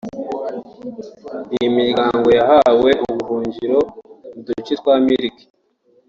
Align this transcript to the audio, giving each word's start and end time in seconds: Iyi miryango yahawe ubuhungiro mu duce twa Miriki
Iyi 1.55 1.69
miryango 1.77 2.27
yahawe 2.39 2.89
ubuhungiro 3.09 3.79
mu 4.31 4.39
duce 4.45 4.73
twa 4.81 4.93
Miriki 5.05 5.43